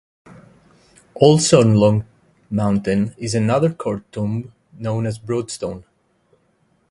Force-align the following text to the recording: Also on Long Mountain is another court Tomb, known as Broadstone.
Also 1.13 1.61
on 1.61 1.75
Long 1.75 2.05
Mountain 2.49 3.13
is 3.19 3.35
another 3.35 3.71
court 3.71 4.11
Tomb, 4.11 4.51
known 4.79 5.05
as 5.05 5.19
Broadstone. 5.19 5.85